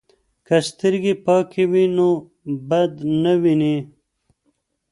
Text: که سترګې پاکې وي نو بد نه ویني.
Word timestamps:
که 0.47 0.55
سترګې 0.69 1.13
پاکې 1.25 1.63
وي 1.71 1.85
نو 1.95 2.09
بد 2.69 2.93
نه 3.23 3.33
ویني. 3.41 3.77